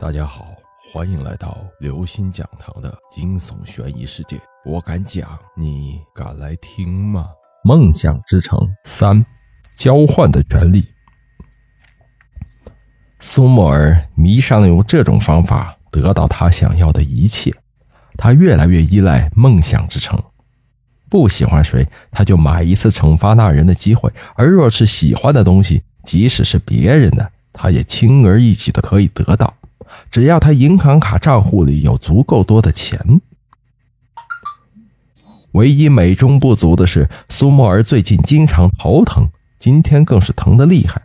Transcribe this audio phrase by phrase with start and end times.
[0.00, 0.56] 大家好，
[0.92, 4.36] 欢迎来到刘星讲堂的惊悚悬疑世界。
[4.64, 7.28] 我敢讲，你敢来听吗？
[7.62, 9.24] 梦想之城三，
[9.76, 10.84] 交换的权利。
[13.20, 17.54] 苏沫尔迷上了用这种方法得到他想要的一切，
[18.18, 20.20] 他越来越依赖梦想之城。
[21.08, 29.54] 不喜欢谁，他就买一次惩罚那人的机会；而若是喜欢的东西，即使是别人的，他也轻而易举的可以得到。
[30.10, 33.20] 只要他银行卡账户里有足够多的钱，
[35.52, 41.02] 唯一美中不足的是，苏沫儿最近经常头疼，今天更是疼得厉害。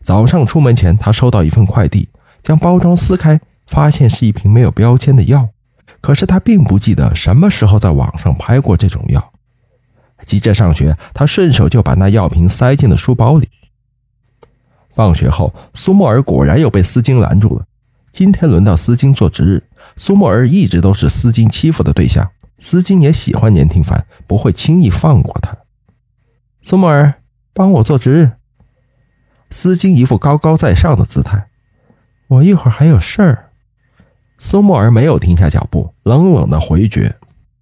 [0.00, 2.08] 早上出门前，他收到一份快递，
[2.42, 5.50] 将包装撕开，发现是一瓶没有标签的药。
[6.00, 9.32] 可是他并不记得什么时候在网上拍过这种药。
[10.26, 13.48] 急着上学，他顺手就把那药瓶塞进了书包里。
[14.90, 17.64] 放学后，苏沫儿果然又被司机拦住了。
[18.12, 19.62] 今天轮到司金做值日，
[19.96, 25.56] 苏沫儿一直都是司金欺负的对象，司金也喜欢年廷凡，不会轻易放过他。
[26.60, 27.14] 苏沫儿，
[27.54, 28.32] 帮我做值日。
[29.48, 31.48] 司金一副高高在上的姿态。
[32.28, 33.50] 我一会儿还有事儿。
[34.38, 37.16] 苏沫儿没有停下脚步，冷冷的回绝：“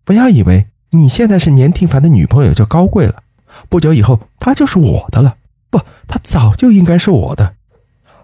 [0.05, 3.23] 不要以为你现在是年廷凡的女朋友就高贵了，
[3.69, 5.37] 不久以后他就是我的了。
[5.71, 7.55] 不，他早就应该是我的。”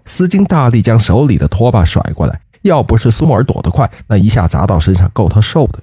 [0.07, 5.79] 司金大力将手里的拖把甩过来，要不是苏沫儿躲得快，那一下砸到身上够他受的。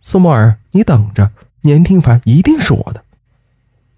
[0.00, 3.04] 苏沫儿，你等着，年廷凡一定是我的。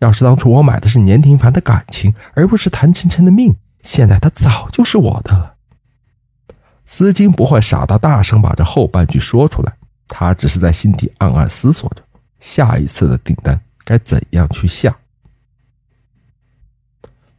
[0.00, 5.54] 要是当初我买的是年廷凡的感情，而不是谭晨晨的命，现在他早就是我的了。
[6.84, 9.72] 司金不会傻到大声把这后半句说出来，
[10.08, 12.02] 他只是在心底暗暗思索着，
[12.40, 14.94] 下一次的订单该怎样去下。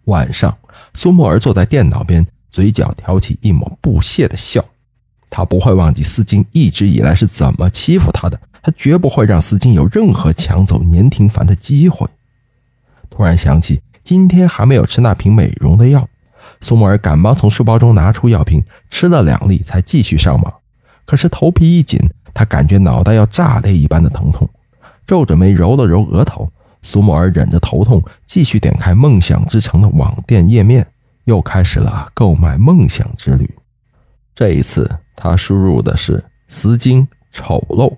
[0.05, 0.57] 晚上，
[0.93, 4.63] 苏沫儿坐在电脑边，嘴角挑起一抹不屑的笑。
[5.29, 12.07] 他不会忘记司金一直以来是怎么欺负他的，他绝不会让司金有任何抢走年廷凡的机会。
[13.09, 16.07] 突然想起今天还没有吃那瓶美容的药，
[16.61, 20.53] 苏沫儿赶忙从书包中拿出药瓶，吃了两粒，才继续上网。
[21.05, 21.99] 可是头皮一紧，
[22.33, 24.49] 他感觉脑袋要炸裂一般的疼痛，
[25.05, 26.51] 皱着眉揉了揉额头。
[26.85, 30.85] 苏沫儿忍着头痛，继续点开梦想之城的网店页面，
[31.23, 33.49] 又开始了购买梦想之旅。
[34.35, 37.91] 这一次，他输入的是“丝巾丑陋”。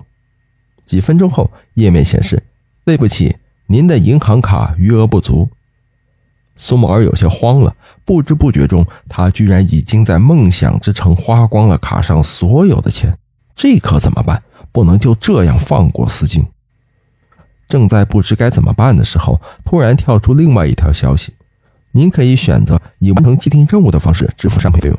[0.86, 2.42] 几分钟后，页面显示
[2.86, 3.36] ：“对不起，
[3.68, 5.50] 您的银行卡余额不足。”
[6.56, 13.18] 苏沫儿有些慌了，不知不觉中，他居然已经在梦想之城花光了卡上所有的钱。
[13.54, 14.42] 这可怎么办？
[14.72, 16.46] 不能就这样放过丝巾。
[17.68, 21.34] 正在不知该怎么办的时候，突然跳出另外一条消息
[21.92, 24.98] ：“您可以选择以完成既定任务的方式支付商品费用，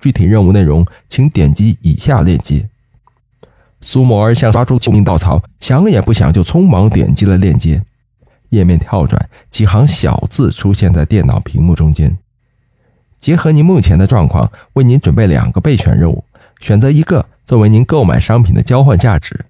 [0.00, 2.68] 具体任务内容请点击以下链接。”
[3.80, 7.82] 苏某儿像抓住救命稻草，想也不想就匆忙点击了链接。
[8.50, 12.18] 页面跳转，几行小字出现在电脑屏幕中间
[13.18, 16.22] ：“结合您目前的状况，为您准备两个备选任务，
[16.60, 19.46] 选择一个作为您购买商品的交换价值。”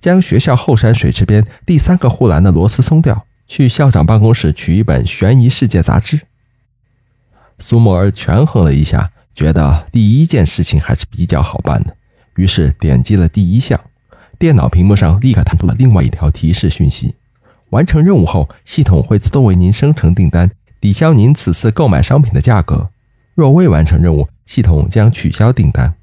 [0.00, 6.20] 将学校后山水池边第三个护栏的螺丝松掉，去校长办公室取一本《悬疑世界》杂志。
[7.58, 11.96] 苏沫儿权衡了一下，觉得第一件事情还是比较好办的，
[12.36, 13.80] 于是点击了第一项。
[14.38, 17.16] 电脑屏幕上立刻弹出了另外一条提示讯息：
[17.70, 22.90] 完成任务后，系统会自动为您生成订单，抵消您此次购买商品的价格。
[23.34, 25.94] 若未完成任务，系统将取消订单。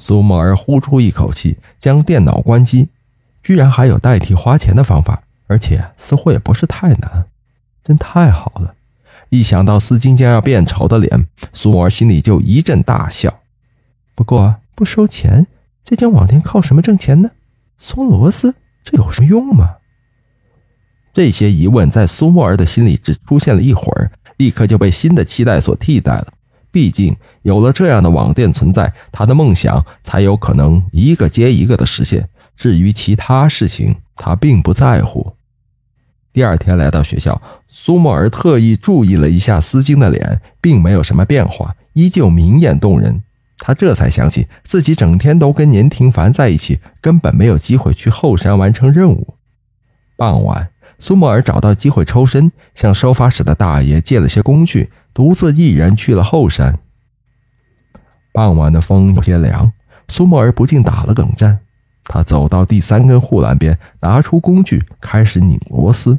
[0.00, 2.88] 苏沫儿呼出一口气，将电脑关机。
[3.42, 7.26] 居然还有代替花钱的方法，而且似乎也不是太难，
[7.84, 8.74] 真太好了！
[9.28, 13.40] 一想到司金将要变丑的脸，苏沫儿心里就一阵大笑。
[14.14, 15.46] 不过不收钱，
[15.84, 17.32] 这家网店靠什么挣钱呢？
[17.76, 19.76] 松螺丝，这有什么用吗？
[21.12, 26.32] 这些疑问在苏沫儿的心里只出现了一会儿，立刻就被新的期待所替代了。
[26.70, 32.28] 毕竟有了这样的网店存在，他的梦想才有可能一个接一个的实现。
[32.56, 35.34] 至于其他事情，他并不在乎。
[36.32, 43.22] 第二天来到学校，苏沫儿特意注意了一下司金的脸，并没有什么变化，依旧明艳动人。
[43.58, 49.34] 他这才想起自己整天都跟年廷凡在一起，根本没有机会去后山完成任务。
[50.16, 54.90] 傍晚，苏沫儿找到机会抽身，向收发室的大爷借了些工具。
[55.12, 56.78] 独自一人去了后山。
[58.32, 59.72] 傍晚的风有些凉，
[60.08, 61.60] 苏沫儿不禁打了冷战。
[62.04, 66.18] 他走到第三根护栏边，拿出工具开始拧螺丝。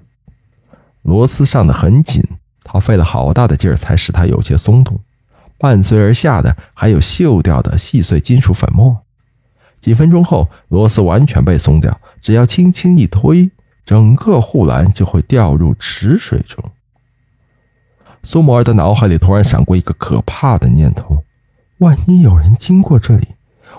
[1.02, 2.24] 螺丝上的很紧，
[2.64, 5.00] 他费了好大的劲儿才使它有些松动。
[5.58, 9.04] 伴随而下的还有锈掉的细碎金属粉末。
[9.80, 13.52] 几分钟后，螺丝完全被松掉，只要轻轻一推，
[13.86, 16.64] 整个护栏就会掉入池水中。
[18.24, 21.24] 苏摩尔的脑海里突然闪过一个可怕的念头：
[21.80, 23.30] 万一有人经过这里，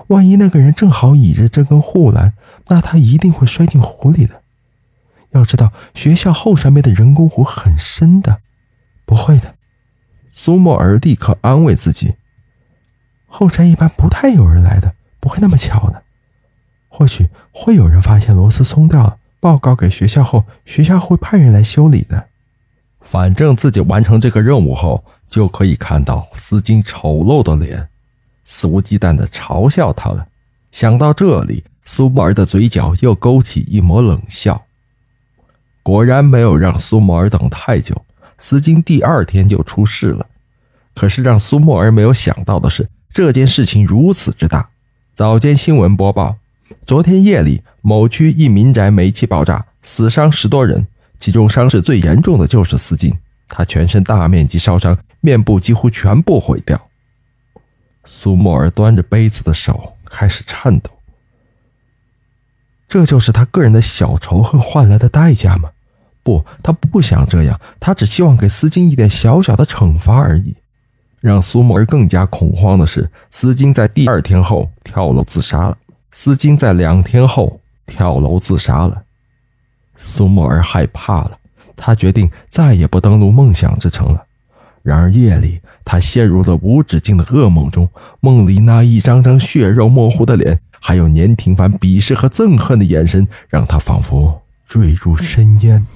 [0.09, 2.35] 万一那个人正好倚着这根护栏，
[2.67, 4.43] 那他一定会摔进湖里的。
[5.31, 8.41] 要知道，学校后山边的人工湖很深的，
[9.06, 9.55] 不会的。
[10.33, 12.15] 苏沫尔立刻安慰自己：
[13.27, 16.03] 后山一般不太有人来的，不会那么巧的。
[16.89, 22.29] 或许会有人发现螺丝松掉了，报告给学校后，学校会派人来修理的。
[23.03, 27.89] 反正自己完成这个任务后，就可以看到丝巾丑陋的脸，
[28.45, 30.27] 肆无忌惮地嘲笑他了。
[30.71, 34.63] 想到这里，苏沫儿的嘴角又勾起一抹冷笑。
[35.83, 38.05] 果然没有让苏沫儿等太久，
[38.39, 40.27] 丝巾第二天就出事了。
[40.95, 44.71] 可是让苏沫儿没有想到的是，这件事情如此之大。
[45.13, 46.37] 早间新闻播报：
[46.87, 50.87] 昨天夜里，某区一民宅煤气爆炸，死伤十多人，
[51.23, 53.17] 其中伤势最严重的就是丝巾，
[53.47, 56.89] 他全身大面积烧伤，面部几乎全部毁掉。
[58.05, 60.91] 苏沫尔端着杯子的手开始颤抖。
[62.89, 65.71] 这就是他个人的小仇恨换来的代价吗？
[66.25, 70.57] 不，他不想这样，他只希望给丝巾一点小小的惩罚而已。
[71.21, 75.79] 让苏沫儿更加恐慌的是，丝巾在第二天后跳楼自杀了。
[76.11, 79.05] 丝巾在两天后跳楼自杀了。
[80.05, 81.39] 苏沫儿害怕了，
[81.77, 84.27] 他决定再也不登陆梦想之城了。
[84.83, 87.89] 然而夜里，他陷入了无止境的噩梦中，
[88.19, 90.61] 梦里那一张张血肉模糊的脸。
[90.85, 95.87] 还有年廷凡鄙视和憎恨的眼神，让他仿佛坠入深渊。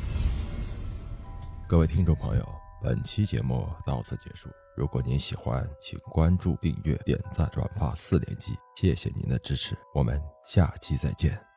[1.67, 2.49] 各位听众朋友，
[2.81, 4.49] 本期节目到此结束。
[4.77, 9.75] 如果您喜欢，请关注、订阅、点赞、转发四连击，谢谢您的支持。
[9.93, 11.56] 我们下期再见。